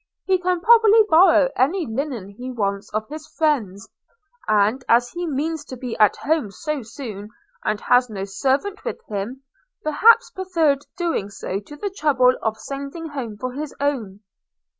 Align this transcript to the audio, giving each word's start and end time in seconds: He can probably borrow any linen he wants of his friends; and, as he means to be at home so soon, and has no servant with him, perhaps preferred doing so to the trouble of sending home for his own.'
He 0.25 0.39
can 0.39 0.61
probably 0.61 1.03
borrow 1.07 1.51
any 1.55 1.85
linen 1.85 2.29
he 2.29 2.49
wants 2.51 2.89
of 2.91 3.07
his 3.07 3.27
friends; 3.37 3.87
and, 4.47 4.83
as 4.89 5.09
he 5.09 5.27
means 5.27 5.63
to 5.65 5.77
be 5.77 5.95
at 5.99 6.15
home 6.15 6.49
so 6.49 6.81
soon, 6.81 7.29
and 7.63 7.79
has 7.81 8.09
no 8.09 8.23
servant 8.25 8.83
with 8.83 8.97
him, 9.09 9.43
perhaps 9.83 10.31
preferred 10.31 10.87
doing 10.97 11.29
so 11.29 11.59
to 11.59 11.75
the 11.75 11.93
trouble 11.95 12.35
of 12.41 12.57
sending 12.57 13.09
home 13.09 13.37
for 13.37 13.51
his 13.53 13.75
own.' 13.79 14.21